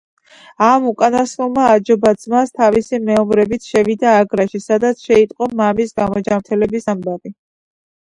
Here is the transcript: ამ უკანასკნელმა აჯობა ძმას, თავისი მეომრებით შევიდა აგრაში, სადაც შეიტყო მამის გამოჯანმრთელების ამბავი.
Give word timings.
ამ 0.67 0.85
უკანასკნელმა 0.91 1.65
აჯობა 1.73 2.13
ძმას, 2.23 2.53
თავისი 2.61 2.99
მეომრებით 3.09 3.67
შევიდა 3.73 4.13
აგრაში, 4.21 4.61
სადაც 4.63 5.05
შეიტყო 5.11 5.49
მამის 5.61 5.93
გამოჯანმრთელების 6.01 6.89
ამბავი. 6.95 7.33